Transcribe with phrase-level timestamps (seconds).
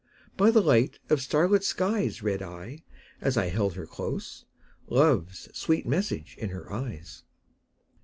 [0.35, 2.81] By the light of starlit skies Read I,
[3.21, 4.45] as I held her close,
[4.87, 7.23] Love's sweet message in her eyes.